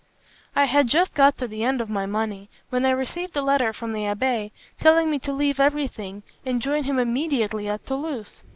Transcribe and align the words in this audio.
"I 0.55 0.65
had 0.65 0.87
just 0.87 1.13
got 1.13 1.37
to 1.37 1.47
the 1.47 1.63
end 1.63 1.79
of 1.79 1.87
my 1.87 2.07
money, 2.07 2.49
when 2.71 2.85
I 2.85 2.89
received 2.89 3.37
a 3.37 3.41
letter 3.43 3.71
from 3.71 3.93
the 3.93 4.05
abbé, 4.05 4.49
telling 4.79 5.11
me 5.11 5.19
to 5.19 5.31
leave 5.31 5.59
every 5.59 5.87
thing, 5.87 6.23
and 6.43 6.59
join 6.59 6.85
him 6.85 6.97
immediately 6.97 7.67
at 7.69 7.85
Toulouse. 7.85 8.41